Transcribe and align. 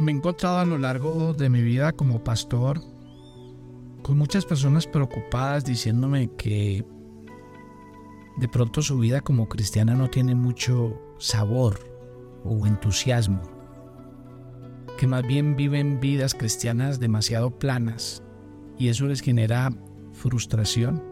me 0.00 0.12
he 0.12 0.14
encontrado 0.14 0.58
a 0.58 0.64
lo 0.64 0.78
largo 0.78 1.34
de 1.34 1.50
mi 1.50 1.62
vida 1.62 1.92
como 1.92 2.24
pastor 2.24 2.80
con 4.02 4.16
muchas 4.16 4.46
personas 4.46 4.86
preocupadas 4.86 5.64
diciéndome 5.64 6.30
que 6.36 6.84
de 8.38 8.48
pronto 8.48 8.80
su 8.80 8.98
vida 8.98 9.20
como 9.20 9.48
cristiana 9.48 9.94
no 9.94 10.08
tiene 10.08 10.34
mucho 10.34 10.98
sabor 11.18 11.78
o 12.44 12.66
entusiasmo, 12.66 13.42
que 14.96 15.06
más 15.06 15.26
bien 15.26 15.54
viven 15.54 16.00
vidas 16.00 16.34
cristianas 16.34 16.98
demasiado 16.98 17.50
planas 17.58 18.22
y 18.78 18.88
eso 18.88 19.04
les 19.04 19.20
genera 19.20 19.70
frustración 20.12 21.02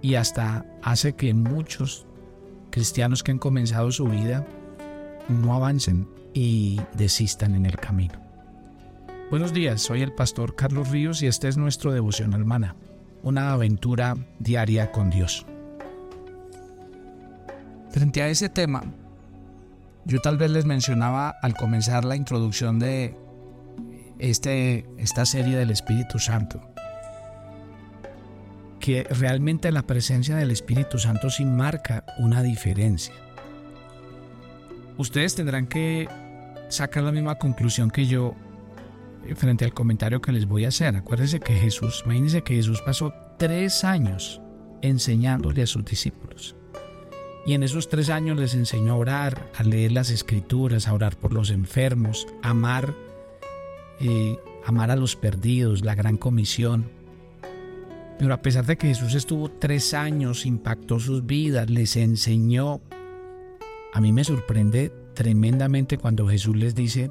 y 0.00 0.14
hasta 0.14 0.64
hace 0.82 1.14
que 1.14 1.34
muchos 1.34 2.06
cristianos 2.70 3.22
que 3.22 3.32
han 3.32 3.38
comenzado 3.38 3.90
su 3.90 4.06
vida 4.06 4.46
no 5.28 5.54
avancen 5.54 6.08
y 6.34 6.80
desistan 6.94 7.54
en 7.54 7.66
el 7.66 7.76
camino. 7.76 8.14
Buenos 9.30 9.52
días, 9.52 9.80
soy 9.80 10.02
el 10.02 10.12
pastor 10.12 10.54
Carlos 10.54 10.90
Ríos 10.90 11.22
y 11.22 11.26
este 11.26 11.48
es 11.48 11.56
nuestro 11.56 11.92
devoción 11.92 12.32
hermana, 12.32 12.76
una 13.22 13.52
aventura 13.52 14.16
diaria 14.38 14.92
con 14.92 15.10
Dios. 15.10 15.46
Frente 17.90 18.22
a 18.22 18.28
ese 18.28 18.48
tema, 18.48 18.84
yo 20.04 20.20
tal 20.20 20.36
vez 20.38 20.50
les 20.50 20.64
mencionaba 20.64 21.34
al 21.42 21.56
comenzar 21.56 22.04
la 22.04 22.14
introducción 22.14 22.78
de 22.78 23.16
este, 24.18 24.86
esta 24.98 25.26
serie 25.26 25.56
del 25.56 25.70
Espíritu 25.70 26.20
Santo, 26.20 26.60
que 28.78 29.02
realmente 29.04 29.72
la 29.72 29.82
presencia 29.82 30.36
del 30.36 30.52
Espíritu 30.52 30.98
Santo 30.98 31.30
sí 31.30 31.44
marca 31.44 32.04
una 32.18 32.42
diferencia. 32.42 33.14
Ustedes 34.98 35.34
tendrán 35.34 35.66
que 35.66 36.08
sacar 36.68 37.02
la 37.02 37.12
misma 37.12 37.36
conclusión 37.36 37.90
que 37.90 38.06
yo 38.06 38.34
eh, 39.26 39.34
frente 39.34 39.64
al 39.64 39.74
comentario 39.74 40.20
que 40.20 40.32
les 40.32 40.46
voy 40.46 40.64
a 40.64 40.68
hacer. 40.68 40.96
Acuérdense 40.96 41.40
que 41.40 41.54
Jesús, 41.54 42.02
imagínense 42.04 42.42
que 42.42 42.54
Jesús 42.54 42.80
pasó 42.82 43.12
tres 43.38 43.84
años 43.84 44.40
enseñándole 44.82 45.62
a 45.62 45.66
sus 45.66 45.84
discípulos. 45.84 46.56
Y 47.46 47.54
en 47.54 47.62
esos 47.62 47.88
tres 47.88 48.10
años 48.10 48.38
les 48.38 48.54
enseñó 48.54 48.94
a 48.94 48.96
orar, 48.96 49.52
a 49.56 49.62
leer 49.62 49.92
las 49.92 50.10
escrituras, 50.10 50.88
a 50.88 50.94
orar 50.94 51.16
por 51.16 51.32
los 51.32 51.50
enfermos, 51.50 52.26
a 52.42 52.50
amar, 52.50 52.92
eh, 54.00 54.36
amar 54.64 54.90
a 54.90 54.96
los 54.96 55.14
perdidos, 55.14 55.84
la 55.84 55.94
gran 55.94 56.16
comisión. 56.16 56.90
Pero 58.18 58.34
a 58.34 58.42
pesar 58.42 58.66
de 58.66 58.76
que 58.76 58.88
Jesús 58.88 59.14
estuvo 59.14 59.48
tres 59.48 59.94
años, 59.94 60.44
impactó 60.44 60.98
sus 60.98 61.24
vidas, 61.24 61.70
les 61.70 61.96
enseñó, 61.96 62.80
a 63.96 64.00
mí 64.02 64.12
me 64.12 64.24
sorprende 64.24 64.92
tremendamente 65.14 65.96
cuando 65.96 66.28
Jesús 66.28 66.54
les 66.54 66.74
dice, 66.74 67.10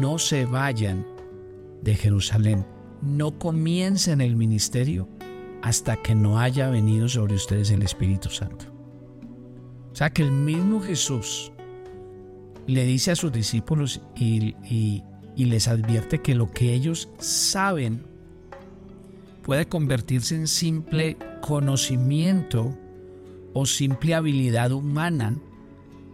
no 0.00 0.18
se 0.18 0.46
vayan 0.46 1.06
de 1.82 1.94
Jerusalén, 1.94 2.64
no 3.02 3.38
comiencen 3.38 4.22
el 4.22 4.36
ministerio 4.36 5.06
hasta 5.60 5.96
que 5.96 6.14
no 6.14 6.38
haya 6.38 6.70
venido 6.70 7.10
sobre 7.10 7.34
ustedes 7.34 7.70
el 7.72 7.82
Espíritu 7.82 8.30
Santo. 8.30 8.64
O 9.92 9.94
sea 9.94 10.08
que 10.08 10.22
el 10.22 10.32
mismo 10.32 10.80
Jesús 10.80 11.52
le 12.66 12.86
dice 12.86 13.10
a 13.10 13.16
sus 13.16 13.30
discípulos 13.30 14.00
y, 14.14 14.54
les 15.36 15.68
advierte 15.68 16.22
que 16.22 16.34
lo 16.34 16.50
que 16.50 16.72
ellos 16.72 17.10
saben 17.18 18.02
puede 19.42 19.66
convertirse 19.66 20.36
en 20.36 20.48
simple 20.48 21.18
conocimiento 21.42 22.74
o 23.52 23.66
simple 23.66 24.14
habilidad 24.14 24.72
humana 24.72 25.36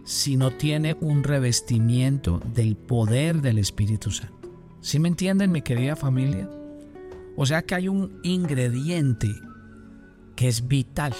si 0.03 0.35
no 0.35 0.51
tiene 0.51 0.97
un 0.99 1.23
revestimiento 1.23 2.41
del 2.53 2.75
poder 2.75 3.41
del 3.41 3.57
Espíritu 3.57 4.11
Santo. 4.11 4.49
¿Sí 4.81 4.99
me 4.99 5.07
entienden, 5.07 5.51
mi 5.51 5.61
querida 5.61 5.95
familia? 5.95 6.49
O 7.37 7.45
sea 7.45 7.61
que 7.61 7.75
hay 7.75 7.87
un 7.87 8.19
ingrediente 8.23 9.33
que 10.35 10.47
es 10.47 10.67
vital. 10.67 11.13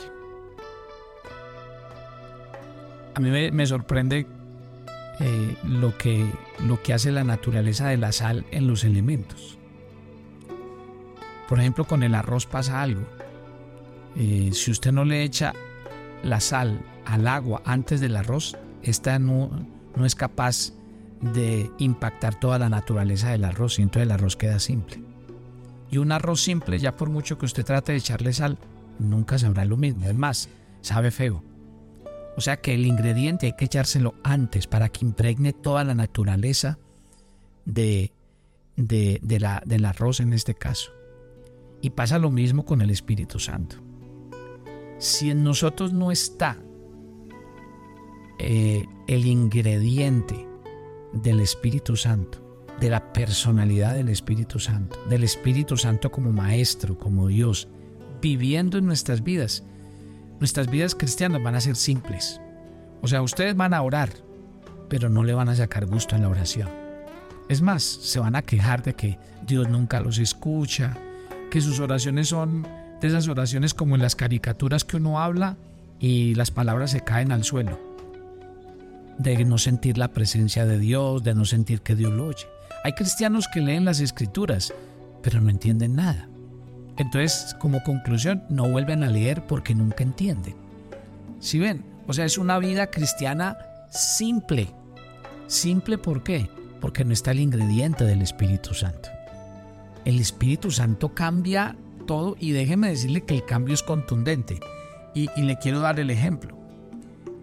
A 3.15 3.19
mí 3.19 3.29
me, 3.51 3.65
sorprende 3.65 4.27
eh, 5.19 5.55
lo, 5.65 5.97
que, 5.97 6.29
lo 6.65 6.81
que 6.81 6.93
hace 6.93 7.11
la 7.11 7.23
naturaleza 7.23 7.87
de 7.87 7.97
la 7.97 8.11
sal 8.11 8.45
en 8.51 8.67
los 8.67 8.83
elementos. 8.83 9.57
Por 11.47 11.59
ejemplo, 11.59 11.85
con 11.85 12.03
el 12.03 12.15
arroz 12.15 12.47
pasa 12.47 12.81
algo. 12.81 13.03
Eh, 14.15 14.49
si 14.53 14.71
usted 14.71 14.91
no 14.91 15.05
le 15.05 15.23
echa 15.23 15.53
la 16.23 16.39
sal 16.39 16.81
al 17.05 17.27
agua 17.27 17.61
antes 17.65 18.01
del 18.01 18.15
arroz, 18.15 18.57
esta 18.83 19.17
no, 19.19 19.49
no 19.95 20.05
es 20.05 20.15
capaz 20.15 20.73
de 21.21 21.71
impactar 21.77 22.39
toda 22.39 22.59
la 22.59 22.69
naturaleza 22.69 23.31
del 23.31 23.45
arroz 23.45 23.79
y 23.79 23.81
entonces 23.81 24.03
el 24.03 24.11
arroz 24.11 24.35
queda 24.35 24.59
simple. 24.59 25.01
Y 25.89 25.97
un 25.97 26.11
arroz 26.11 26.41
simple, 26.41 26.79
ya 26.79 26.95
por 26.95 27.09
mucho 27.09 27.37
que 27.37 27.45
usted 27.45 27.63
trate 27.63 27.93
de 27.93 27.99
echarle 27.99 28.33
sal, 28.33 28.57
nunca 28.99 29.37
sabrá 29.37 29.63
lo 29.63 29.77
mismo. 29.77 30.05
Es 30.05 30.15
más, 30.15 30.49
sabe 30.81 31.11
feo. 31.11 31.43
O 32.35 32.41
sea 32.41 32.57
que 32.57 32.73
el 32.73 32.85
ingrediente 32.85 33.45
hay 33.45 33.53
que 33.53 33.65
echárselo 33.65 34.15
antes 34.23 34.67
para 34.67 34.89
que 34.89 35.05
impregne 35.05 35.53
toda 35.53 35.83
la 35.83 35.93
naturaleza 35.93 36.79
de, 37.65 38.11
de, 38.75 39.19
de 39.21 39.39
la, 39.39 39.61
del 39.65 39.85
arroz 39.85 40.19
en 40.19 40.33
este 40.33 40.55
caso. 40.55 40.91
Y 41.81 41.91
pasa 41.91 42.17
lo 42.17 42.31
mismo 42.31 42.65
con 42.65 42.81
el 42.81 42.89
Espíritu 42.89 43.39
Santo. 43.39 43.77
Si 44.97 45.29
en 45.29 45.43
nosotros 45.43 45.93
no 45.93 46.11
está 46.11 46.57
eh, 48.39 48.85
el 49.07 49.25
ingrediente 49.25 50.47
del 51.13 51.39
Espíritu 51.39 51.95
Santo, 51.95 52.39
de 52.79 52.89
la 52.89 53.13
personalidad 53.13 53.93
del 53.93 54.09
Espíritu 54.09 54.59
Santo, 54.59 54.97
del 55.07 55.23
Espíritu 55.23 55.77
Santo 55.77 56.11
como 56.11 56.31
Maestro, 56.31 56.97
como 56.97 57.27
Dios, 57.27 57.67
viviendo 58.21 58.77
en 58.77 58.85
nuestras 58.85 59.23
vidas. 59.23 59.63
Nuestras 60.39 60.69
vidas 60.69 60.95
cristianas 60.95 61.43
van 61.43 61.55
a 61.55 61.61
ser 61.61 61.75
simples. 61.75 62.41
O 63.01 63.07
sea, 63.07 63.21
ustedes 63.21 63.55
van 63.55 63.73
a 63.73 63.81
orar, 63.81 64.09
pero 64.89 65.09
no 65.09 65.23
le 65.23 65.33
van 65.33 65.49
a 65.49 65.55
sacar 65.55 65.85
gusto 65.85 66.15
en 66.15 66.23
la 66.23 66.29
oración. 66.29 66.69
Es 67.49 67.61
más, 67.61 67.83
se 67.83 68.19
van 68.19 68.35
a 68.35 68.41
quejar 68.41 68.81
de 68.83 68.95
que 68.95 69.19
Dios 69.45 69.69
nunca 69.69 69.99
los 69.99 70.17
escucha, 70.17 70.97
que 71.51 71.61
sus 71.61 71.79
oraciones 71.79 72.29
son 72.29 72.67
de 72.99 73.07
esas 73.07 73.27
oraciones 73.27 73.73
como 73.73 73.95
en 73.95 74.01
las 74.01 74.15
caricaturas 74.15 74.83
que 74.83 74.97
uno 74.97 75.19
habla 75.19 75.57
y 75.99 76.33
las 76.35 76.51
palabras 76.51 76.91
se 76.91 77.01
caen 77.01 77.31
al 77.31 77.43
suelo 77.43 77.92
de 79.17 79.43
no 79.45 79.57
sentir 79.57 79.97
la 79.97 80.09
presencia 80.09 80.65
de 80.65 80.79
Dios, 80.79 81.23
de 81.23 81.35
no 81.35 81.45
sentir 81.45 81.81
que 81.81 81.95
Dios 81.95 82.11
lo 82.11 82.27
oye. 82.27 82.47
Hay 82.83 82.93
cristianos 82.93 83.47
que 83.47 83.61
leen 83.61 83.85
las 83.85 83.99
escrituras, 83.99 84.73
pero 85.21 85.39
no 85.41 85.49
entienden 85.49 85.95
nada. 85.95 86.27
Entonces, 86.97 87.55
como 87.59 87.83
conclusión, 87.83 88.43
no 88.49 88.69
vuelven 88.69 89.03
a 89.03 89.09
leer 89.09 89.45
porque 89.47 89.73
nunca 89.73 90.03
entienden. 90.03 90.55
Si 91.39 91.59
ven, 91.59 91.85
o 92.07 92.13
sea, 92.13 92.25
es 92.25 92.37
una 92.37 92.59
vida 92.59 92.87
cristiana 92.87 93.57
simple. 93.89 94.69
Simple 95.47 95.97
¿por 95.97 96.23
qué? 96.23 96.49
Porque 96.81 97.05
no 97.05 97.13
está 97.13 97.31
el 97.31 97.39
ingrediente 97.39 98.03
del 98.03 98.21
Espíritu 98.21 98.73
Santo. 98.73 99.09
El 100.05 100.19
Espíritu 100.19 100.69
Santo 100.69 101.13
cambia 101.13 101.75
todo 102.05 102.35
y 102.39 102.51
déjeme 102.51 102.89
decirle 102.89 103.23
que 103.23 103.35
el 103.35 103.45
cambio 103.45 103.73
es 103.73 103.83
contundente. 103.83 104.59
Y, 105.15 105.29
y 105.35 105.43
le 105.43 105.57
quiero 105.57 105.79
dar 105.79 105.99
el 105.99 106.09
ejemplo 106.09 106.62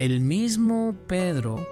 el 0.01 0.19
mismo 0.19 0.95
Pedro 1.05 1.63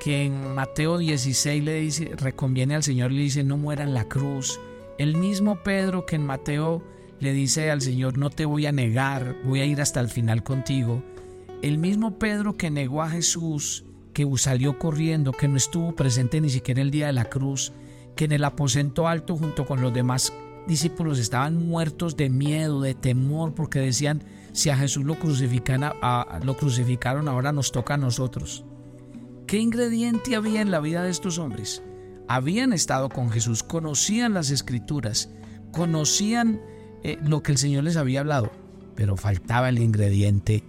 que 0.00 0.24
en 0.24 0.54
Mateo 0.54 0.96
16 0.96 1.62
le 1.62 1.74
dice, 1.74 2.12
reconviene 2.16 2.74
al 2.74 2.82
Señor 2.82 3.12
le 3.12 3.20
dice, 3.20 3.44
no 3.44 3.58
muera 3.58 3.84
en 3.84 3.92
la 3.92 4.08
cruz. 4.08 4.58
El 4.96 5.14
mismo 5.14 5.62
Pedro 5.62 6.06
que 6.06 6.16
en 6.16 6.24
Mateo 6.24 6.82
le 7.20 7.34
dice 7.34 7.70
al 7.70 7.82
Señor, 7.82 8.16
no 8.16 8.30
te 8.30 8.46
voy 8.46 8.64
a 8.64 8.72
negar, 8.72 9.36
voy 9.44 9.60
a 9.60 9.66
ir 9.66 9.82
hasta 9.82 10.00
el 10.00 10.08
final 10.08 10.42
contigo. 10.42 11.02
El 11.60 11.76
mismo 11.76 12.18
Pedro 12.18 12.56
que 12.56 12.70
negó 12.70 13.02
a 13.02 13.10
Jesús, 13.10 13.84
que 14.14 14.26
salió 14.38 14.78
corriendo, 14.78 15.32
que 15.32 15.48
no 15.48 15.58
estuvo 15.58 15.94
presente 15.94 16.40
ni 16.40 16.48
siquiera 16.48 16.80
el 16.80 16.90
día 16.90 17.08
de 17.08 17.12
la 17.12 17.26
cruz, 17.26 17.74
que 18.16 18.24
en 18.24 18.32
el 18.32 18.44
aposento 18.44 19.06
alto 19.06 19.36
junto 19.36 19.66
con 19.66 19.82
los 19.82 19.92
demás 19.92 20.32
discípulos 20.66 21.18
estaban 21.18 21.68
muertos 21.68 22.16
de 22.16 22.30
miedo, 22.30 22.80
de 22.80 22.94
temor, 22.94 23.52
porque 23.52 23.80
decían, 23.80 24.22
si 24.52 24.70
a 24.70 24.76
Jesús 24.76 25.04
lo, 25.04 25.16
crucifican, 25.16 25.92
lo 26.42 26.56
crucificaron, 26.56 27.28
ahora 27.28 27.52
nos 27.52 27.72
toca 27.72 27.94
a 27.94 27.98
nosotros. 27.98 28.64
¿Qué 29.46 29.58
ingrediente 29.58 30.36
había 30.36 30.60
en 30.60 30.70
la 30.70 30.80
vida 30.80 31.02
de 31.02 31.10
estos 31.10 31.38
hombres? 31.38 31.82
Habían 32.28 32.72
estado 32.72 33.08
con 33.08 33.30
Jesús, 33.30 33.62
conocían 33.62 34.34
las 34.34 34.50
escrituras, 34.50 35.30
conocían 35.72 36.60
eh, 37.02 37.18
lo 37.22 37.42
que 37.42 37.52
el 37.52 37.58
Señor 37.58 37.84
les 37.84 37.96
había 37.96 38.20
hablado, 38.20 38.50
pero 38.94 39.16
faltaba 39.16 39.68
el 39.68 39.78
ingrediente 39.78 40.64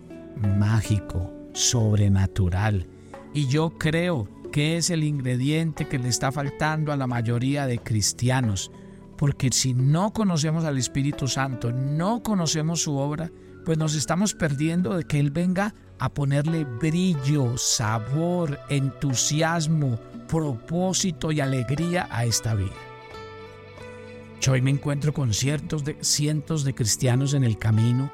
mágico, 0.58 1.34
sobrenatural. 1.54 2.88
Y 3.34 3.48
yo 3.48 3.72
creo 3.78 4.30
que 4.52 4.78
es 4.78 4.90
el 4.90 5.04
ingrediente 5.04 5.88
que 5.88 6.00
le 6.00 6.08
está 6.08 6.31
faltando 6.31 6.92
a 6.92 6.98
la 6.98 7.08
mayoría 7.08 7.66
de 7.66 7.80
cristianos, 7.80 8.72
porque 9.18 9.50
si 9.52 9.74
no 9.74 10.14
conocemos 10.14 10.64
al 10.64 10.78
Espíritu 10.78 11.28
Santo, 11.28 11.72
no 11.72 12.24
conocemos 12.24 12.81
su 12.81 12.96
obra, 12.96 13.31
pues 13.69 13.77
nos 13.77 13.94
estamos 13.94 14.33
perdiendo 14.33 14.98
de 14.98 15.04
que 15.04 15.19
Él 15.19 15.30
venga 15.30 15.75
a 16.00 16.10
ponerle 16.10 16.63
brillo, 16.63 17.56
sabor, 17.56 18.60
entusiasmo, 18.68 20.00
propósito 20.27 21.31
y 21.31 21.39
alegría 21.39 22.07
a 22.10 22.25
esta 22.25 22.56
vida. 22.56 22.74
Hoy 24.50 24.63
me 24.63 24.71
encuentro 24.71 25.13
con 25.13 25.36
ciertos 25.36 25.86
de, 25.86 26.00
cientos 26.01 26.63
de 26.63 26.74
cristianos 26.74 27.36
en 27.36 27.44
el 27.44 27.60
camino, 27.60 28.12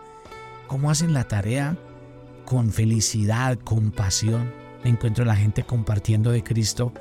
cómo 0.67 0.91
hacen 0.91 1.13
la 1.13 1.23
tarea 1.23 1.77
con 2.43 2.73
felicidad, 2.73 3.57
con 3.57 3.91
pasión. 3.91 4.51
Me 4.83 4.89
encuentro 4.89 5.23
la 5.23 5.37
gente 5.37 5.63
compartiendo 5.63 6.31
de 6.31 6.43
Cristo 6.43 6.91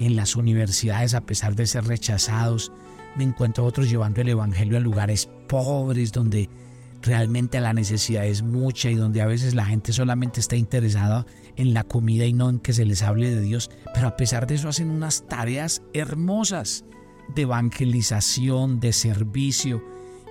en 0.00 0.16
las 0.16 0.34
universidades 0.34 1.14
a 1.14 1.20
pesar 1.20 1.54
de 1.54 1.68
ser 1.68 1.84
rechazados. 1.84 2.72
Me 3.14 3.22
encuentro 3.22 3.64
otros 3.64 3.88
llevando 3.88 4.20
el 4.20 4.30
Evangelio 4.30 4.78
a 4.78 4.80
lugares 4.80 5.28
pobres 5.46 6.10
donde 6.10 6.50
realmente 7.02 7.60
la 7.60 7.72
necesidad 7.72 8.26
es 8.26 8.42
mucha 8.42 8.90
y 8.90 8.94
donde 8.94 9.22
a 9.22 9.26
veces 9.26 9.54
la 9.54 9.64
gente 9.64 9.92
solamente 9.92 10.40
está 10.40 10.56
interesada 10.56 11.26
en 11.56 11.74
la 11.74 11.84
comida 11.84 12.26
y 12.26 12.32
no 12.32 12.50
en 12.50 12.58
que 12.58 12.72
se 12.72 12.84
les 12.84 13.02
hable 13.02 13.34
de 13.34 13.40
Dios, 13.40 13.70
pero 13.94 14.08
a 14.08 14.16
pesar 14.16 14.46
de 14.46 14.56
eso 14.56 14.68
hacen 14.68 14.90
unas 14.90 15.26
tareas 15.26 15.82
hermosas 15.92 16.84
de 17.34 17.42
evangelización, 17.42 18.80
de 18.80 18.92
servicio, 18.92 19.84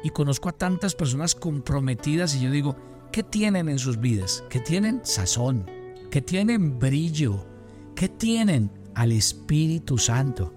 y 0.03 0.11
conozco 0.11 0.49
a 0.49 0.53
tantas 0.53 0.95
personas 0.95 1.35
comprometidas 1.35 2.35
y 2.35 2.41
yo 2.41 2.51
digo, 2.51 2.75
¿qué 3.11 3.23
tienen 3.23 3.67
en 3.67 3.79
sus 3.79 3.99
vidas? 3.99 4.43
¿Qué 4.49 4.59
tienen 4.59 5.01
sazón? 5.03 5.69
¿Qué 6.09 6.21
tienen 6.21 6.79
brillo? 6.79 7.45
¿Qué 7.95 8.07
tienen 8.07 8.71
al 8.95 9.11
Espíritu 9.11 9.97
Santo? 9.97 10.53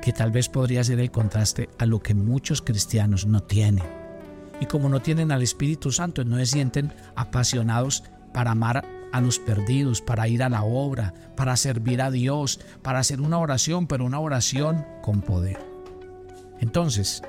Que 0.00 0.12
tal 0.12 0.30
vez 0.30 0.48
podría 0.48 0.84
ser 0.84 1.00
el 1.00 1.10
contraste 1.10 1.68
a 1.78 1.84
lo 1.84 2.00
que 2.00 2.14
muchos 2.14 2.62
cristianos 2.62 3.26
no 3.26 3.42
tienen 3.42 4.05
y 4.60 4.66
como 4.66 4.88
no 4.88 5.00
tienen 5.00 5.32
al 5.32 5.42
Espíritu 5.42 5.92
Santo, 5.92 6.24
no 6.24 6.36
se 6.38 6.46
sienten 6.46 6.92
apasionados 7.14 8.04
para 8.32 8.52
amar 8.52 8.84
a 9.12 9.20
los 9.20 9.38
perdidos, 9.38 10.00
para 10.00 10.28
ir 10.28 10.42
a 10.42 10.48
la 10.48 10.62
obra, 10.62 11.14
para 11.36 11.56
servir 11.56 12.02
a 12.02 12.10
Dios, 12.10 12.60
para 12.82 12.98
hacer 12.98 13.20
una 13.20 13.38
oración, 13.38 13.86
pero 13.86 14.04
una 14.04 14.20
oración 14.20 14.84
con 15.02 15.22
poder. 15.22 15.58
Entonces, 16.60 17.22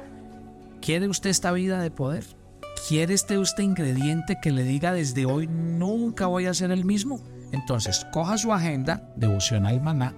¿quiere 0.81 1.07
usted 1.07 1.29
esta 1.29 1.51
vida 1.51 1.81
de 1.81 1.91
poder? 1.91 2.25
¿Quiere 2.87 3.13
este 3.13 3.37
usted 3.37 3.63
ingrediente 3.63 4.37
que 4.41 4.51
le 4.51 4.63
diga 4.63 4.93
desde 4.93 5.25
hoy 5.25 5.47
nunca 5.47 6.27
voy 6.27 6.45
a 6.45 6.53
ser 6.53 6.71
el 6.71 6.85
mismo? 6.85 7.19
Entonces, 7.51 8.05
coja 8.11 8.37
su 8.37 8.53
agenda, 8.53 9.09
devocional 9.15 9.81
maná, 9.81 10.13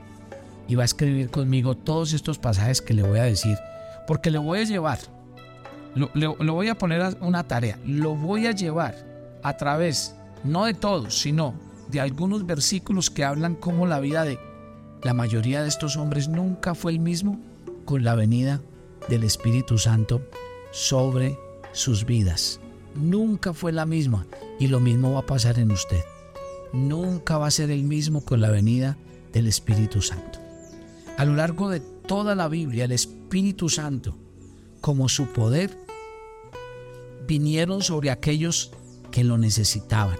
y 0.67 0.75
va 0.75 0.83
a 0.83 0.85
escribir 0.85 1.29
conmigo 1.29 1.75
todos 1.75 2.13
estos 2.13 2.37
pasajes 2.37 2.81
que 2.81 2.93
le 2.93 3.03
voy 3.03 3.19
a 3.19 3.23
decir, 3.23 3.57
porque 4.07 4.31
le 4.31 4.37
voy 4.37 4.59
a 4.59 4.63
llevar 4.63 4.99
lo, 5.95 6.53
voy 6.53 6.67
a 6.69 6.77
poner 6.77 7.01
a 7.01 7.13
una 7.21 7.47
tarea. 7.47 7.79
Lo 7.85 8.15
voy 8.15 8.47
a 8.47 8.51
llevar 8.51 8.95
a 9.43 9.57
través, 9.57 10.15
no 10.43 10.65
de 10.65 10.73
todos, 10.73 11.19
sino 11.19 11.53
de 11.89 11.99
algunos 11.99 12.45
versículos 12.45 13.09
que 13.09 13.23
hablan 13.23 13.55
como 13.55 13.87
la 13.87 13.99
vida 13.99 14.23
de 14.23 14.39
la 15.03 15.13
mayoría 15.13 15.61
de 15.61 15.69
estos 15.69 15.95
hombres 15.95 16.27
nunca 16.27 16.75
fue 16.75 16.91
el 16.91 16.99
mismo 16.99 17.39
con 17.85 18.03
la 18.03 18.15
venida 18.15 18.61
del 19.07 19.23
Espíritu 19.23 19.77
Santo 19.77 20.21
sobre 20.71 21.37
sus 21.71 22.05
vidas. 22.05 22.59
Nunca 22.95 23.53
fue 23.53 23.71
la 23.71 23.85
misma 23.85 24.25
y 24.59 24.67
lo 24.67 24.79
mismo 24.79 25.13
va 25.13 25.19
a 25.19 25.25
pasar 25.25 25.57
en 25.57 25.71
usted. 25.71 26.03
Nunca 26.73 27.37
va 27.37 27.47
a 27.47 27.51
ser 27.51 27.71
el 27.71 27.83
mismo 27.83 28.25
con 28.25 28.41
la 28.41 28.49
venida 28.49 28.97
del 29.31 29.47
Espíritu 29.47 30.01
Santo. 30.01 30.39
A 31.17 31.25
lo 31.25 31.35
largo 31.35 31.69
de 31.69 31.79
toda 31.79 32.35
la 32.35 32.47
Biblia, 32.47 32.85
el 32.85 32.91
Espíritu 32.91 33.69
Santo 33.69 34.15
como 34.81 35.09
su 35.09 35.27
poder 35.27 35.77
vinieron 37.27 37.81
sobre 37.81 38.09
aquellos 38.09 38.71
que 39.11 39.23
lo 39.23 39.37
necesitaban, 39.37 40.17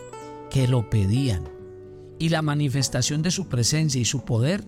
que 0.49 0.67
lo 0.67 0.89
pedían, 0.89 1.49
y 2.19 2.29
la 2.29 2.41
manifestación 2.41 3.21
de 3.21 3.31
su 3.31 3.47
presencia 3.47 3.99
y 3.99 4.05
su 4.05 4.25
poder 4.25 4.63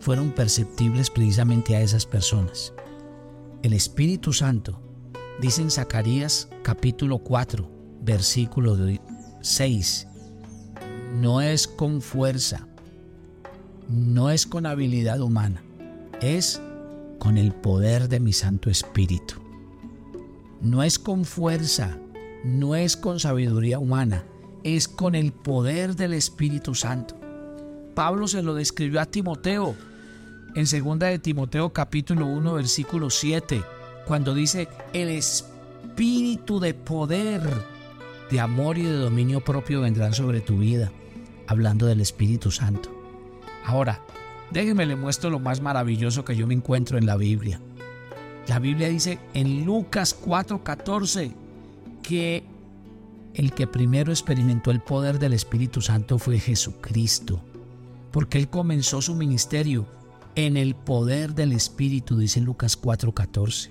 fueron 0.00 0.32
perceptibles 0.32 1.10
precisamente 1.10 1.74
a 1.74 1.80
esas 1.80 2.06
personas. 2.06 2.72
El 3.62 3.72
Espíritu 3.72 4.32
Santo, 4.32 4.80
dice 5.40 5.62
en 5.62 5.70
Zacarías 5.70 6.48
capítulo 6.62 7.18
4, 7.18 7.68
versículo 8.02 8.76
6, 9.40 10.06
no 11.20 11.40
es 11.40 11.66
con 11.66 12.02
fuerza, 12.02 12.68
no 13.88 14.30
es 14.30 14.46
con 14.46 14.66
habilidad 14.66 15.20
humana, 15.20 15.62
es 16.20 16.60
con 17.24 17.38
el 17.38 17.54
poder 17.54 18.10
de 18.10 18.20
mi 18.20 18.34
Santo 18.34 18.68
Espíritu. 18.68 19.36
No 20.60 20.82
es 20.82 20.98
con 20.98 21.24
fuerza, 21.24 21.96
no 22.44 22.74
es 22.74 22.98
con 22.98 23.18
sabiduría 23.18 23.78
humana, 23.78 24.26
es 24.62 24.88
con 24.88 25.14
el 25.14 25.32
poder 25.32 25.96
del 25.96 26.12
Espíritu 26.12 26.74
Santo. 26.74 27.18
Pablo 27.94 28.28
se 28.28 28.42
lo 28.42 28.52
describió 28.52 29.00
a 29.00 29.06
Timoteo 29.06 29.74
en 30.54 30.66
2 30.66 30.98
de 30.98 31.18
Timoteo 31.18 31.72
capítulo 31.72 32.26
1 32.26 32.52
versículo 32.52 33.08
7, 33.08 33.62
cuando 34.06 34.34
dice, 34.34 34.68
el 34.92 35.08
espíritu 35.08 36.60
de 36.60 36.74
poder, 36.74 37.40
de 38.30 38.38
amor 38.38 38.76
y 38.76 38.82
de 38.82 38.98
dominio 38.98 39.40
propio 39.40 39.80
vendrán 39.80 40.12
sobre 40.12 40.42
tu 40.42 40.58
vida, 40.58 40.92
hablando 41.46 41.86
del 41.86 42.02
Espíritu 42.02 42.50
Santo. 42.50 42.90
Ahora, 43.64 44.02
Déjenme 44.50 44.86
le 44.86 44.96
muestro 44.96 45.30
lo 45.30 45.38
más 45.38 45.60
maravilloso 45.60 46.24
que 46.24 46.36
yo 46.36 46.46
me 46.46 46.54
encuentro 46.54 46.98
en 46.98 47.06
la 47.06 47.16
Biblia. 47.16 47.60
La 48.46 48.58
Biblia 48.58 48.88
dice 48.88 49.18
en 49.32 49.64
Lucas 49.64 50.14
4:14 50.14 51.32
que 52.02 52.44
el 53.34 53.52
que 53.52 53.66
primero 53.66 54.12
experimentó 54.12 54.70
el 54.70 54.80
poder 54.80 55.18
del 55.18 55.32
Espíritu 55.32 55.80
Santo 55.80 56.18
fue 56.18 56.38
Jesucristo, 56.38 57.40
porque 58.12 58.38
él 58.38 58.48
comenzó 58.48 59.02
su 59.02 59.14
ministerio 59.14 59.86
en 60.36 60.56
el 60.56 60.74
poder 60.74 61.34
del 61.34 61.52
Espíritu, 61.52 62.16
dice 62.16 62.40
Lucas 62.40 62.80
4:14. 62.80 63.70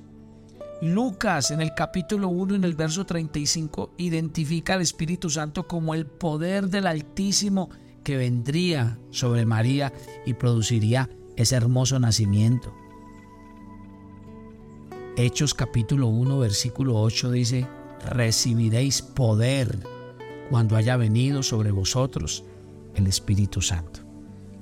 Lucas 0.82 1.52
en 1.52 1.62
el 1.62 1.74
capítulo 1.76 2.28
1, 2.28 2.56
en 2.56 2.64
el 2.66 2.74
verso 2.74 3.06
35, 3.06 3.94
identifica 3.98 4.74
al 4.74 4.82
Espíritu 4.82 5.30
Santo 5.30 5.66
como 5.66 5.94
el 5.94 6.06
poder 6.06 6.68
del 6.68 6.88
Altísimo 6.88 7.70
que 8.04 8.18
vendría 8.18 9.00
sobre 9.12 9.46
María 9.46 9.94
y 10.26 10.34
produciría 10.34 11.10
ese 11.36 11.56
hermoso 11.56 12.00
nacimiento. 12.00 12.74
Hechos 15.16 15.54
capítulo 15.54 16.08
1 16.08 16.40
versículo 16.40 17.00
8 17.00 17.32
dice, 17.32 17.68
recibiréis 18.10 19.02
poder 19.02 19.80
cuando 20.50 20.76
haya 20.76 20.98
venido 20.98 21.44
sobre 21.44 21.72
vosotros 21.72 22.44
el 22.96 23.08
Espíritu 23.08 23.62
Santo. 23.62 24.02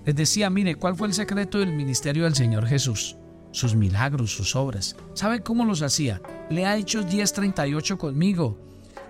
Les 0.05 0.15
decía, 0.15 0.49
mire, 0.49 0.75
¿cuál 0.75 0.95
fue 0.95 1.07
el 1.07 1.13
secreto 1.13 1.59
del 1.59 1.73
ministerio 1.73 2.23
del 2.23 2.35
Señor 2.35 2.65
Jesús? 2.65 3.17
Sus 3.51 3.75
milagros, 3.75 4.31
sus 4.31 4.55
obras. 4.55 4.95
¿Sabe 5.13 5.41
cómo 5.41 5.65
los 5.65 5.81
hacía? 5.81 6.21
Lea 6.49 6.77
Hechos 6.77 7.05
10:38 7.05 7.97
conmigo. 7.97 8.57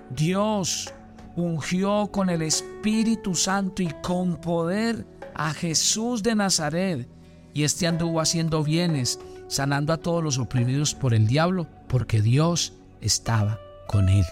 Dios 0.09 0.91
ungió 1.35 2.09
con 2.11 2.29
el 2.29 2.41
Espíritu 2.41 3.35
Santo 3.35 3.81
y 3.81 3.89
con 4.01 4.37
poder 4.37 5.05
a 5.33 5.53
Jesús 5.53 6.23
de 6.23 6.35
Nazaret. 6.35 7.07
Y 7.53 7.63
este 7.63 7.87
anduvo 7.87 8.21
haciendo 8.21 8.63
bienes, 8.63 9.19
sanando 9.47 9.93
a 9.93 9.97
todos 9.97 10.23
los 10.23 10.37
oprimidos 10.37 10.93
por 10.93 11.13
el 11.13 11.27
diablo, 11.27 11.67
porque 11.87 12.21
Dios 12.21 12.73
estaba 13.01 13.59
con 13.87 14.07
él. 14.07 14.25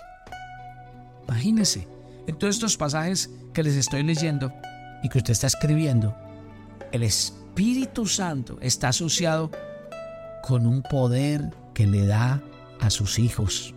Imagínese, 1.27 1.87
en 2.27 2.37
todos 2.37 2.55
estos 2.55 2.77
pasajes 2.77 3.29
que 3.53 3.63
les 3.63 3.75
estoy 3.75 4.03
leyendo 4.03 4.53
y 5.03 5.09
que 5.09 5.17
usted 5.17 5.33
está 5.33 5.47
escribiendo, 5.47 6.15
el 6.91 7.03
Espíritu 7.03 8.05
Santo 8.05 8.57
está 8.61 8.89
asociado 8.89 9.51
con 10.43 10.65
un 10.65 10.81
poder 10.81 11.51
que 11.73 11.85
le 11.85 12.05
da 12.05 12.41
a 12.79 12.89
sus 12.89 13.19
hijos 13.19 13.75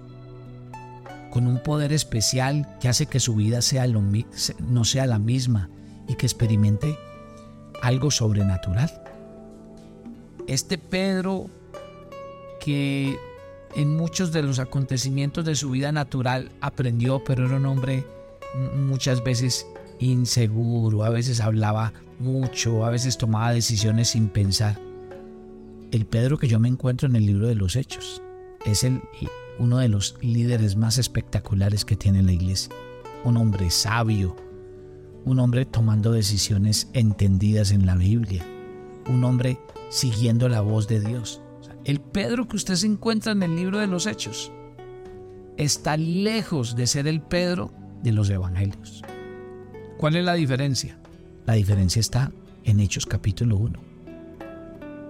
con 1.32 1.46
un 1.46 1.62
poder 1.62 1.94
especial 1.94 2.68
que 2.78 2.88
hace 2.88 3.06
que 3.06 3.18
su 3.18 3.34
vida 3.34 3.62
sea 3.62 3.86
no 3.86 4.84
sea 4.84 5.06
la 5.06 5.18
misma 5.18 5.70
y 6.06 6.14
que 6.14 6.26
experimente 6.26 6.98
algo 7.80 8.10
sobrenatural. 8.10 8.90
Este 10.46 10.76
Pedro 10.76 11.48
que 12.60 13.16
en 13.74 13.96
muchos 13.96 14.30
de 14.32 14.42
los 14.42 14.58
acontecimientos 14.58 15.46
de 15.46 15.56
su 15.56 15.70
vida 15.70 15.90
natural 15.90 16.50
aprendió, 16.60 17.24
pero 17.24 17.46
era 17.46 17.56
un 17.56 17.64
hombre 17.64 18.04
muchas 18.76 19.24
veces 19.24 19.66
inseguro, 20.00 21.02
a 21.02 21.08
veces 21.08 21.40
hablaba 21.40 21.94
mucho, 22.18 22.84
a 22.84 22.90
veces 22.90 23.16
tomaba 23.16 23.52
decisiones 23.52 24.10
sin 24.10 24.28
pensar. 24.28 24.78
El 25.92 26.04
Pedro 26.04 26.36
que 26.36 26.48
yo 26.48 26.60
me 26.60 26.68
encuentro 26.68 27.08
en 27.08 27.16
el 27.16 27.24
libro 27.24 27.48
de 27.48 27.54
los 27.54 27.74
Hechos 27.74 28.20
es 28.66 28.84
el 28.84 29.00
uno 29.62 29.78
de 29.78 29.88
los 29.88 30.16
líderes 30.20 30.74
más 30.74 30.98
espectaculares 30.98 31.84
que 31.84 31.94
tiene 31.94 32.20
la 32.20 32.32
iglesia. 32.32 32.74
Un 33.22 33.36
hombre 33.36 33.70
sabio, 33.70 34.34
un 35.24 35.38
hombre 35.38 35.64
tomando 35.64 36.10
decisiones 36.10 36.90
entendidas 36.94 37.70
en 37.70 37.86
la 37.86 37.94
Biblia, 37.94 38.44
un 39.08 39.22
hombre 39.22 39.60
siguiendo 39.88 40.48
la 40.48 40.62
voz 40.62 40.88
de 40.88 40.98
Dios. 40.98 41.40
El 41.84 42.00
Pedro 42.00 42.48
que 42.48 42.56
usted 42.56 42.74
se 42.74 42.88
encuentra 42.88 43.30
en 43.30 43.44
el 43.44 43.54
libro 43.54 43.78
de 43.78 43.86
los 43.86 44.06
Hechos 44.06 44.50
está 45.56 45.96
lejos 45.96 46.74
de 46.74 46.88
ser 46.88 47.06
el 47.06 47.20
Pedro 47.20 47.72
de 48.02 48.10
los 48.10 48.30
Evangelios. 48.30 49.04
¿Cuál 49.96 50.16
es 50.16 50.24
la 50.24 50.34
diferencia? 50.34 50.98
La 51.46 51.54
diferencia 51.54 52.00
está 52.00 52.32
en 52.64 52.80
Hechos 52.80 53.06
capítulo 53.06 53.58
1. 53.58 53.78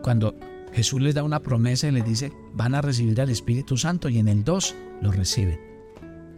Cuando 0.02 0.34
Jesús 0.72 1.00
les 1.02 1.14
da 1.14 1.22
una 1.22 1.40
promesa 1.40 1.88
y 1.88 1.90
les 1.90 2.04
dice, 2.04 2.32
van 2.54 2.74
a 2.74 2.80
recibir 2.80 3.20
al 3.20 3.30
Espíritu 3.30 3.76
Santo 3.76 4.08
y 4.08 4.18
en 4.18 4.28
el 4.28 4.42
2 4.42 4.74
lo 5.02 5.12
reciben. 5.12 5.60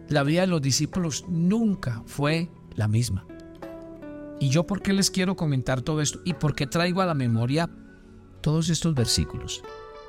La 0.09 0.23
vida 0.23 0.41
de 0.41 0.47
los 0.47 0.61
discípulos 0.61 1.25
nunca 1.27 2.03
fue 2.05 2.49
la 2.75 2.87
misma. 2.87 3.25
¿Y 4.39 4.49
yo 4.49 4.67
por 4.67 4.81
qué 4.81 4.93
les 4.93 5.09
quiero 5.09 5.35
comentar 5.35 5.81
todo 5.81 6.01
esto? 6.01 6.19
¿Y 6.25 6.33
por 6.33 6.53
qué 6.53 6.67
traigo 6.67 7.01
a 7.01 7.05
la 7.05 7.13
memoria 7.13 7.69
todos 8.41 8.69
estos 8.69 8.93
versículos? 8.93 9.63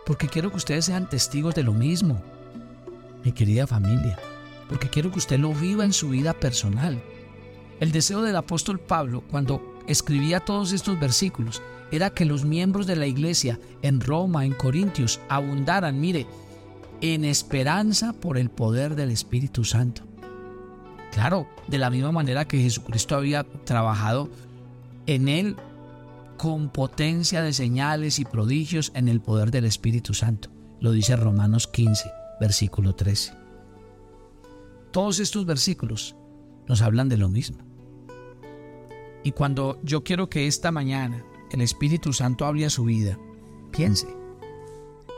Porque 0.05 0.29
quiero 0.29 0.51
que 0.51 0.57
ustedes 0.57 0.85
sean 0.85 1.09
testigos 1.09 1.55
de 1.55 1.63
lo 1.63 1.73
mismo, 1.73 2.21
mi 3.25 3.33
querida 3.33 3.67
familia. 3.67 4.19
Porque 4.69 4.89
quiero 4.89 5.13
que 5.13 5.19
usted 5.19 5.39
lo 5.39 5.55
viva 5.55 5.85
en 5.85 5.93
su 5.93 6.09
vida 6.09 6.33
personal. 6.33 7.01
El 7.79 7.93
deseo 7.93 8.23
del 8.23 8.37
apóstol 8.37 8.81
Pablo 8.81 9.23
cuando 9.31 9.76
escribía 9.87 10.41
todos 10.41 10.73
estos 10.73 10.99
versículos 10.99 11.63
era 11.91 12.11
que 12.11 12.25
los 12.25 12.45
miembros 12.45 12.87
de 12.87 12.97
la 12.97 13.07
iglesia 13.07 13.61
en 13.83 14.01
Roma, 14.01 14.45
en 14.45 14.53
Corintios, 14.53 15.21
abundaran, 15.29 16.01
mire, 16.01 16.27
en 17.01 17.25
esperanza 17.25 18.13
por 18.13 18.39
el 18.39 18.51
poder 18.51 18.97
del 18.97 19.11
Espíritu 19.11 19.65
Santo. 19.65 20.03
Claro, 21.13 21.47
de 21.69 21.79
la 21.79 21.91
misma 21.91 22.13
manera 22.13 22.47
que 22.47 22.61
Jesucristo 22.61 23.17
había 23.17 23.45
trabajado 23.65 24.29
en 25.07 25.29
él 25.29 25.57
con 26.37 26.69
potencia 26.69 27.43
de 27.43 27.53
señales 27.53 28.19
y 28.19 28.25
prodigios 28.25 28.93
en 28.95 29.09
el 29.09 29.21
poder 29.21 29.51
del 29.51 29.65
Espíritu 29.65 30.13
Santo. 30.13 30.51
Lo 30.81 30.93
dice 30.93 31.17
Romanos 31.17 31.67
15, 31.69 32.11
versículo 32.41 32.95
13. 32.95 33.33
Todos 34.91 35.21
estos 35.21 35.47
versículos 35.47 36.17
nos 36.69 36.83
hablan 36.83 37.09
de 37.09 37.17
lo 37.17 37.29
mismo. 37.29 37.66
Y 39.27 39.33
cuando 39.33 39.81
yo 39.83 40.05
quiero 40.05 40.31
que 40.31 40.47
esta 40.47 40.71
mañana 40.71 41.25
el 41.51 41.61
Espíritu 41.61 42.13
Santo 42.13 42.45
hable 42.47 42.65
a 42.65 42.71
su 42.71 42.85
vida, 42.85 43.19
piense, 43.73 44.07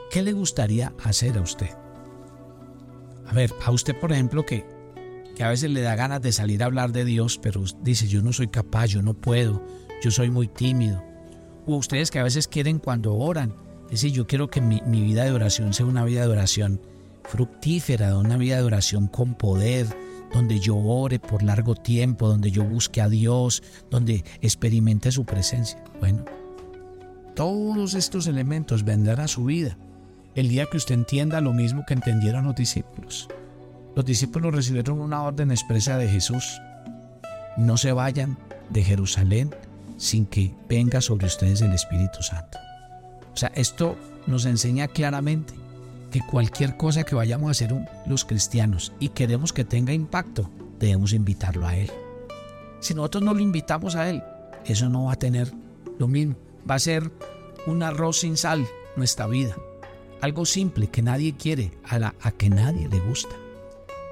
¿qué 0.09 0.23
le 0.23 0.33
gustaría 0.33 0.95
hacer 1.03 1.37
a 1.37 1.41
usted? 1.41 1.69
A 3.27 3.33
ver, 3.35 3.53
a 3.63 3.69
usted 3.69 3.95
por 3.99 4.11
ejemplo 4.11 4.47
que, 4.47 4.65
que 5.35 5.43
a 5.43 5.49
veces 5.49 5.69
le 5.69 5.81
da 5.81 5.93
ganas 5.93 6.23
de 6.23 6.31
salir 6.31 6.63
a 6.63 6.65
hablar 6.65 6.91
de 6.91 7.05
Dios, 7.05 7.37
pero 7.37 7.63
dice, 7.83 8.07
yo 8.07 8.23
no 8.23 8.33
soy 8.33 8.47
capaz, 8.47 8.87
yo 8.87 9.03
no 9.03 9.13
puedo, 9.13 9.63
yo 10.01 10.09
soy 10.09 10.31
muy 10.31 10.47
tímido. 10.47 11.03
O 11.67 11.75
ustedes 11.75 12.09
que 12.09 12.17
a 12.17 12.23
veces 12.23 12.47
quieren 12.47 12.79
cuando 12.79 13.13
oran, 13.13 13.53
decir, 13.91 14.11
yo 14.11 14.25
quiero 14.25 14.49
que 14.49 14.59
mi, 14.59 14.81
mi 14.87 15.03
vida 15.03 15.23
de 15.23 15.33
oración 15.33 15.71
sea 15.75 15.85
una 15.85 16.03
vida 16.03 16.21
de 16.21 16.29
oración 16.29 16.81
fructífera, 17.25 18.17
una 18.17 18.37
vida 18.37 18.57
de 18.57 18.63
oración 18.63 19.05
con 19.05 19.35
poder, 19.35 19.85
donde 20.33 20.59
yo 20.59 20.77
ore 20.77 21.19
por 21.19 21.43
largo 21.43 21.75
tiempo, 21.75 22.27
donde 22.27 22.51
yo 22.51 22.63
busque 22.63 23.01
a 23.01 23.09
Dios, 23.09 23.63
donde 23.89 24.23
experimente 24.41 25.11
su 25.11 25.25
presencia. 25.25 25.83
Bueno, 25.99 26.25
todos 27.35 27.93
estos 27.93 28.27
elementos 28.27 28.83
vendrán 28.83 29.21
a 29.21 29.27
su 29.27 29.45
vida 29.45 29.77
el 30.35 30.49
día 30.49 30.65
que 30.71 30.77
usted 30.77 30.95
entienda 30.95 31.41
lo 31.41 31.53
mismo 31.53 31.83
que 31.87 31.93
entendieron 31.93 32.45
los 32.45 32.55
discípulos. 32.55 33.27
Los 33.95 34.05
discípulos 34.05 34.53
recibieron 34.53 35.01
una 35.01 35.23
orden 35.23 35.51
expresa 35.51 35.97
de 35.97 36.07
Jesús. 36.07 36.61
No 37.57 37.77
se 37.77 37.91
vayan 37.91 38.37
de 38.69 38.83
Jerusalén 38.83 39.53
sin 39.97 40.25
que 40.25 40.53
venga 40.69 41.01
sobre 41.01 41.25
ustedes 41.25 41.61
el 41.61 41.73
Espíritu 41.73 42.21
Santo. 42.21 42.57
O 43.33 43.37
sea, 43.37 43.51
esto 43.55 43.97
nos 44.27 44.45
enseña 44.45 44.87
claramente 44.87 45.53
que 46.09 46.21
cualquier 46.21 46.77
cosa 46.77 47.03
que 47.03 47.15
vayamos 47.15 47.47
a 47.47 47.51
hacer 47.51 47.73
los 48.05 48.25
cristianos 48.25 48.93
y 48.99 49.09
queremos 49.09 49.53
que 49.53 49.63
tenga 49.63 49.93
impacto, 49.93 50.49
debemos 50.79 51.13
invitarlo 51.13 51.67
a 51.67 51.75
Él. 51.75 51.91
Si 52.79 52.93
nosotros 52.93 53.23
no 53.23 53.33
lo 53.33 53.41
invitamos 53.41 53.95
a 53.95 54.09
Él, 54.09 54.23
eso 54.65 54.89
no 54.89 55.05
va 55.05 55.13
a 55.13 55.19
tener 55.19 55.51
lo 55.97 56.07
mismo. 56.07 56.35
Va 56.69 56.75
a 56.75 56.79
ser 56.79 57.11
un 57.67 57.83
arroz 57.83 58.19
sin 58.19 58.37
sal 58.37 58.67
nuestra 58.95 59.27
vida. 59.27 59.55
Algo 60.21 60.45
simple 60.45 60.87
que 60.87 61.01
nadie 61.01 61.35
quiere, 61.35 61.71
a, 61.83 61.99
la, 61.99 62.13
que 62.37 62.49
nadie 62.49 62.87
le 62.89 62.99
gusta. 62.99 63.35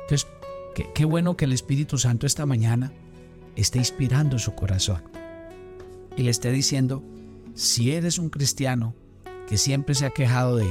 Entonces, 0.04 0.27
qué, 0.75 0.89
qué 0.94 1.06
bueno 1.06 1.36
que 1.36 1.46
el 1.46 1.54
Espíritu 1.54 1.98
Santo 1.98 2.25
esta 2.25 2.46
mañana 2.46 2.92
esté 3.56 3.80
inspirando 3.80 4.39
su 4.39 4.54
corazón 4.54 5.04
y 6.16 6.24
le 6.24 6.32
esté 6.32 6.51
diciendo, 6.51 7.04
si 7.54 7.92
eres 7.92 8.18
un 8.20 8.30
cristiano 8.30 8.96
que 9.48 9.58
siempre 9.58 9.96
se 9.96 10.06
ha 10.06 10.10
quejado 10.12 10.56
de 10.56 10.68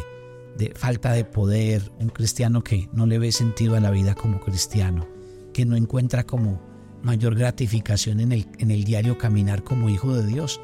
de 0.57 0.73
falta 0.75 1.13
de 1.13 1.25
poder, 1.25 1.93
un 2.01 2.09
cristiano 2.09 2.63
que 2.63 2.89
no 2.93 3.07
le 3.07 3.19
ve 3.19 3.33
sentido 3.33 3.77
a 3.77 3.81
la 3.81 3.91
vida 3.91 4.15
como 4.15 4.41
cristiano, 4.41 5.07
que 5.53 5.65
no 5.65 5.77
encuentra 5.77 6.25
como 6.25 6.61
mayor 7.03 7.35
gratificación 7.35 8.21
en 8.21 8.33
el, 8.33 8.49
en 8.59 8.71
el 8.71 8.85
diario 8.85 9.19
caminar 9.19 9.63
como 9.63 9.89
hijo 9.89 10.15
de 10.15 10.27
Dios. 10.27 10.61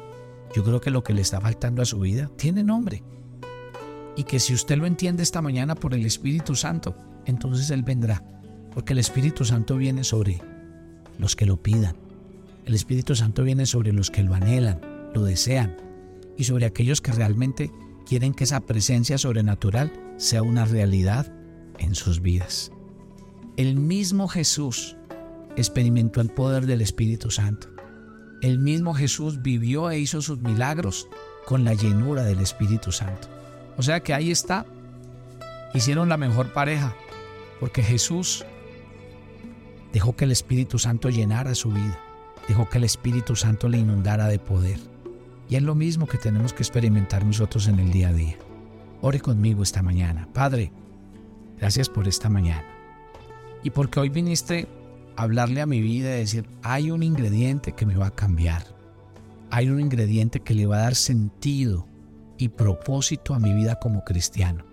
Yo 0.55 0.63
creo 0.63 0.81
que 0.81 0.91
lo 0.91 1.03
que 1.03 1.13
le 1.13 1.21
está 1.21 1.39
faltando 1.39 1.81
a 1.81 1.85
su 1.85 1.99
vida 1.99 2.29
tiene 2.37 2.63
nombre. 2.63 3.03
Y 4.15 4.23
que 4.23 4.39
si 4.39 4.53
usted 4.53 4.77
lo 4.77 4.85
entiende 4.85 5.23
esta 5.23 5.41
mañana 5.41 5.75
por 5.75 5.93
el 5.93 6.05
Espíritu 6.05 6.55
Santo, 6.55 6.95
entonces 7.25 7.69
Él 7.69 7.83
vendrá. 7.83 8.23
Porque 8.73 8.93
el 8.93 8.99
Espíritu 8.99 9.45
Santo 9.45 9.77
viene 9.77 10.03
sobre 10.03 10.41
los 11.17 11.35
que 11.35 11.45
lo 11.45 11.61
pidan. 11.61 11.95
El 12.65 12.75
Espíritu 12.75 13.15
Santo 13.15 13.43
viene 13.43 13.65
sobre 13.65 13.91
los 13.91 14.11
que 14.11 14.23
lo 14.23 14.33
anhelan, 14.33 14.79
lo 15.13 15.23
desean. 15.23 15.75
Y 16.37 16.43
sobre 16.43 16.65
aquellos 16.65 17.01
que 17.01 17.11
realmente 17.11 17.71
quieren 18.05 18.33
que 18.33 18.43
esa 18.43 18.61
presencia 18.61 19.17
sobrenatural 19.17 19.91
sea 20.17 20.43
una 20.43 20.65
realidad 20.65 21.33
en 21.79 21.95
sus 21.95 22.21
vidas. 22.21 22.71
El 23.57 23.75
mismo 23.75 24.27
Jesús 24.27 24.97
experimentó 25.55 26.21
el 26.21 26.29
poder 26.29 26.65
del 26.65 26.81
Espíritu 26.81 27.31
Santo. 27.31 27.67
El 28.41 28.59
mismo 28.59 28.93
Jesús 28.93 29.41
vivió 29.41 29.89
e 29.89 29.99
hizo 29.99 30.21
sus 30.21 30.39
milagros 30.39 31.07
con 31.45 31.63
la 31.63 31.73
llenura 31.73 32.23
del 32.23 32.39
Espíritu 32.39 32.91
Santo. 32.91 33.27
O 33.77 33.83
sea 33.83 34.01
que 34.01 34.13
ahí 34.13 34.31
está. 34.31 34.65
Hicieron 35.73 36.09
la 36.09 36.17
mejor 36.17 36.53
pareja 36.53 36.95
porque 37.59 37.83
Jesús 37.83 38.45
dejó 39.91 40.15
que 40.15 40.25
el 40.25 40.31
Espíritu 40.31 40.79
Santo 40.79 41.09
llenara 41.09 41.55
su 41.55 41.69
vida. 41.71 41.99
Dejó 42.47 42.69
que 42.69 42.77
el 42.79 42.83
Espíritu 42.83 43.35
Santo 43.35 43.69
le 43.69 43.77
inundara 43.77 44.27
de 44.27 44.39
poder. 44.39 44.92
Y 45.49 45.55
es 45.55 45.63
lo 45.63 45.75
mismo 45.75 46.07
que 46.07 46.17
tenemos 46.17 46.53
que 46.53 46.63
experimentar 46.63 47.25
nosotros 47.25 47.67
en 47.67 47.79
el 47.79 47.91
día 47.91 48.09
a 48.09 48.13
día. 48.13 48.37
Ore 49.01 49.19
conmigo 49.19 49.63
esta 49.63 49.81
mañana. 49.81 50.27
Padre, 50.33 50.71
gracias 51.57 51.89
por 51.89 52.07
esta 52.07 52.29
mañana. 52.29 52.65
Y 53.63 53.69
porque 53.69 53.99
hoy 53.99 54.09
viniste 54.09 54.67
a 55.15 55.23
hablarle 55.23 55.61
a 55.61 55.65
mi 55.65 55.81
vida 55.81 56.15
y 56.15 56.19
decir, 56.19 56.45
hay 56.61 56.91
un 56.91 57.03
ingrediente 57.03 57.73
que 57.73 57.85
me 57.85 57.95
va 57.95 58.07
a 58.07 58.15
cambiar. 58.15 58.65
Hay 59.49 59.69
un 59.69 59.79
ingrediente 59.79 60.39
que 60.39 60.55
le 60.55 60.65
va 60.65 60.77
a 60.77 60.83
dar 60.83 60.95
sentido 60.95 61.87
y 62.37 62.49
propósito 62.49 63.33
a 63.33 63.39
mi 63.39 63.53
vida 63.53 63.79
como 63.79 64.03
cristiano, 64.03 64.65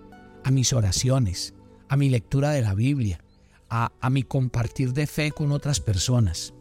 a 0.44 0.50
mis 0.50 0.72
oraciones, 0.72 1.54
a 1.88 1.96
mi 1.96 2.08
lectura 2.08 2.50
de 2.50 2.62
la 2.62 2.74
Biblia, 2.74 3.20
a, 3.68 3.90
mi 4.10 4.22
compartir 4.22 4.92
de 4.92 5.06
fe 5.06 5.30
con 5.32 5.52
otras 5.52 5.80
personas. 5.80 6.54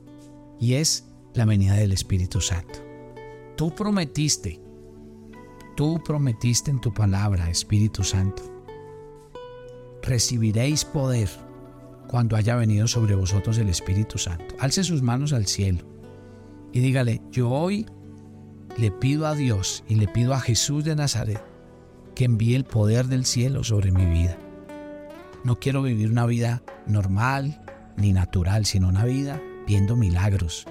Y 0.60 0.74
es 0.74 1.06
la 1.34 1.46
venida 1.46 1.74
del 1.74 1.92
Espíritu 1.92 2.42
Santo. 2.42 2.89
Tú 3.60 3.76
prometiste, 3.76 4.58
tú 5.76 6.02
prometiste 6.02 6.72
en 6.72 6.80
tu 6.80 6.94
palabra, 6.94 7.50
Espíritu 7.50 8.06
Santo, 8.06 8.42
recibiréis 10.02 10.86
poder 10.86 11.28
cuando 12.08 12.38
haya 12.38 12.56
venido 12.56 12.88
sobre 12.88 13.16
vosotros 13.16 13.58
el 13.58 13.68
Espíritu 13.68 14.18
Santo. 14.18 14.56
Alce 14.60 14.86
sus 14.86 15.02
manos 15.02 15.34
al 15.34 15.46
cielo 15.46 15.84
y 16.72 16.80
dígale, 16.80 17.22
yo 17.32 17.50
hoy 17.50 17.86
le 18.78 18.92
pido 18.92 19.28
a 19.28 19.36
Dios 19.36 19.84
y 19.90 19.96
le 19.96 20.08
pido 20.08 20.34
a 20.34 20.40
Jesús 20.40 20.86
de 20.86 20.96
Nazaret 20.96 21.44
que 22.16 22.24
envíe 22.24 22.56
el 22.56 22.64
poder 22.64 23.08
del 23.08 23.26
cielo 23.26 23.66
sobre 23.66 23.92
mi 23.92 24.06
vida. 24.06 24.38
No 25.44 25.60
quiero 25.60 25.82
vivir 25.82 26.10
una 26.10 26.26
vida 26.26 26.64
normal 26.88 27.62
ni 27.98 28.14
natural, 28.14 28.66
sino 28.66 28.88
una 28.88 29.04
vida 29.04 29.42
viendo 29.68 29.98
milagros, 29.98 30.66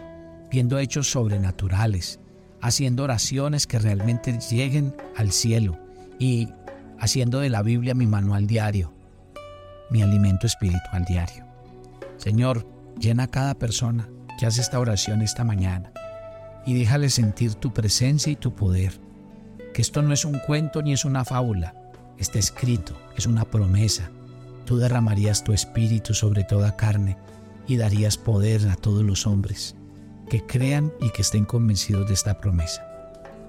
viendo 0.50 0.78
hechos 0.78 1.10
sobrenaturales, 1.10 2.20
haciendo 2.60 3.04
oraciones 3.04 3.66
que 3.66 3.78
realmente 3.78 4.38
lleguen 4.50 4.94
al 5.16 5.32
cielo 5.32 5.78
y 6.18 6.48
haciendo 6.98 7.40
de 7.40 7.48
la 7.48 7.62
Biblia 7.62 7.94
mi 7.94 8.06
manual 8.06 8.46
diario, 8.46 8.92
mi 9.90 10.02
alimento 10.02 10.46
espiritual 10.46 11.04
diario. 11.04 11.44
Señor, 12.16 12.66
llena 12.98 13.24
a 13.24 13.28
cada 13.28 13.54
persona 13.54 14.08
que 14.38 14.46
hace 14.46 14.60
esta 14.60 14.80
oración 14.80 15.22
esta 15.22 15.44
mañana 15.44 15.92
y 16.66 16.74
déjale 16.74 17.10
sentir 17.10 17.54
tu 17.54 17.72
presencia 17.72 18.32
y 18.32 18.36
tu 18.36 18.54
poder. 18.54 19.00
Que 19.72 19.82
esto 19.82 20.02
no 20.02 20.12
es 20.12 20.24
un 20.24 20.38
cuento 20.40 20.82
ni 20.82 20.92
es 20.92 21.04
una 21.04 21.24
fábula, 21.24 21.74
está 22.18 22.38
escrito, 22.38 23.00
es 23.16 23.26
una 23.26 23.44
promesa. 23.44 24.10
Tú 24.64 24.76
derramarías 24.76 25.44
tu 25.44 25.52
espíritu 25.52 26.14
sobre 26.14 26.44
toda 26.44 26.76
carne 26.76 27.16
y 27.66 27.76
darías 27.76 28.18
poder 28.18 28.68
a 28.68 28.76
todos 28.76 29.04
los 29.04 29.26
hombres 29.26 29.77
que 30.28 30.44
crean 30.44 30.92
y 31.00 31.10
que 31.10 31.22
estén 31.22 31.44
convencidos 31.44 32.06
de 32.06 32.14
esta 32.14 32.40
promesa. 32.40 32.84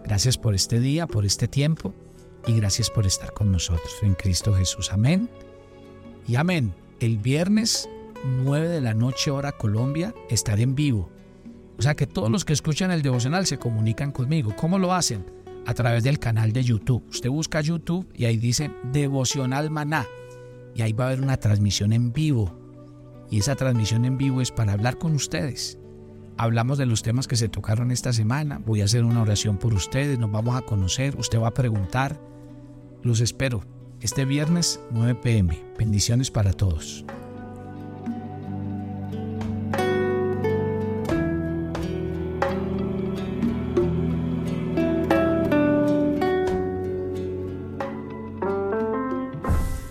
Gracias 0.03 0.37
por 0.37 0.55
este 0.55 0.79
día, 0.79 1.07
por 1.07 1.25
este 1.25 1.47
tiempo 1.47 1.93
y 2.47 2.53
gracias 2.53 2.89
por 2.89 3.05
estar 3.05 3.33
con 3.33 3.51
nosotros 3.51 3.93
en 4.01 4.15
Cristo 4.15 4.53
Jesús. 4.53 4.91
Amén. 4.91 5.29
Y 6.27 6.35
amén. 6.35 6.73
El 6.99 7.17
viernes 7.17 7.89
9 8.25 8.67
de 8.67 8.81
la 8.81 8.93
noche 8.93 9.31
hora 9.31 9.51
Colombia 9.53 10.13
estaré 10.29 10.63
en 10.63 10.75
vivo 10.75 11.09
O 11.77 11.81
sea 11.81 11.95
que 11.95 12.05
todos 12.05 12.29
los 12.29 12.43
que 12.43 12.51
escuchan 12.51 12.91
el 12.91 13.01
devocional 13.01 13.45
se 13.45 13.57
comunican 13.57 14.11
conmigo. 14.11 14.53
¿Cómo 14.55 14.77
lo 14.77 14.93
hacen? 14.93 15.25
A 15.65 15.73
través 15.73 16.03
del 16.03 16.19
canal 16.19 16.51
de 16.51 16.63
YouTube. 16.63 17.03
Usted 17.09 17.29
busca 17.29 17.61
YouTube 17.61 18.07
y 18.13 18.25
ahí 18.25 18.37
dice 18.37 18.71
Devocional 18.91 19.69
Maná. 19.69 20.05
Y 20.75 20.81
ahí 20.81 20.93
va 20.93 21.05
a 21.05 21.07
haber 21.07 21.21
una 21.21 21.37
transmisión 21.37 21.93
en 21.93 22.11
vivo. 22.11 22.53
Y 23.31 23.39
esa 23.39 23.55
transmisión 23.55 24.05
en 24.05 24.17
vivo 24.17 24.41
es 24.41 24.51
para 24.51 24.73
hablar 24.73 24.97
con 24.97 25.13
ustedes. 25.13 25.78
Hablamos 26.41 26.77
de 26.77 26.85
los 26.85 27.03
temas 27.03 27.27
que 27.27 27.35
se 27.35 27.49
tocaron 27.49 27.91
esta 27.91 28.13
semana. 28.13 28.61
Voy 28.65 28.79
a 28.79 28.85
hacer 28.85 29.03
una 29.03 29.21
oración 29.21 29.57
por 29.57 29.73
ustedes. 29.73 30.17
Nos 30.17 30.31
vamos 30.31 30.55
a 30.55 30.61
conocer. 30.61 31.17
Usted 31.17 31.37
va 31.37 31.49
a 31.49 31.53
preguntar. 31.53 32.17
Los 33.03 33.19
espero 33.19 33.61
este 33.99 34.23
viernes 34.23 34.79
9 34.91 35.15
pm. 35.15 35.61
Bendiciones 35.77 36.31
para 36.31 36.53
todos. 36.53 37.03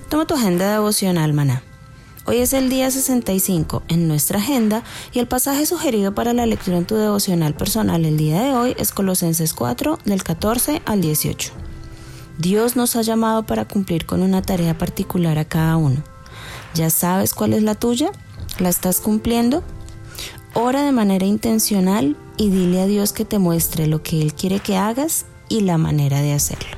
Toma 0.08 0.26
tu 0.26 0.34
agenda 0.34 0.72
devocional, 0.72 1.34
maná. 1.34 1.67
Hoy 2.28 2.40
es 2.40 2.52
el 2.52 2.68
día 2.68 2.90
65 2.90 3.84
en 3.88 4.06
nuestra 4.06 4.38
agenda 4.38 4.82
y 5.14 5.18
el 5.18 5.26
pasaje 5.26 5.64
sugerido 5.64 6.14
para 6.14 6.34
la 6.34 6.44
lectura 6.44 6.76
en 6.76 6.84
tu 6.84 6.94
devocional 6.94 7.54
personal 7.54 8.04
el 8.04 8.18
día 8.18 8.42
de 8.42 8.52
hoy 8.52 8.74
es 8.78 8.92
Colosenses 8.92 9.54
4 9.54 9.98
del 10.04 10.22
14 10.22 10.82
al 10.84 11.00
18. 11.00 11.52
Dios 12.36 12.76
nos 12.76 12.96
ha 12.96 13.00
llamado 13.00 13.46
para 13.46 13.64
cumplir 13.64 14.04
con 14.04 14.20
una 14.20 14.42
tarea 14.42 14.76
particular 14.76 15.38
a 15.38 15.46
cada 15.46 15.78
uno. 15.78 16.02
¿Ya 16.74 16.90
sabes 16.90 17.32
cuál 17.32 17.54
es 17.54 17.62
la 17.62 17.74
tuya? 17.74 18.10
¿La 18.58 18.68
estás 18.68 19.00
cumpliendo? 19.00 19.62
Ora 20.52 20.82
de 20.82 20.92
manera 20.92 21.24
intencional 21.24 22.14
y 22.36 22.50
dile 22.50 22.82
a 22.82 22.86
Dios 22.86 23.14
que 23.14 23.24
te 23.24 23.38
muestre 23.38 23.86
lo 23.86 24.02
que 24.02 24.20
Él 24.20 24.34
quiere 24.34 24.60
que 24.60 24.76
hagas 24.76 25.24
y 25.48 25.62
la 25.62 25.78
manera 25.78 26.20
de 26.20 26.34
hacerlo. 26.34 26.77